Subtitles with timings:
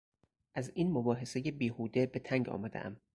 [0.53, 3.01] از این مباحثهٔ بیهوده به تنگ آمده ام.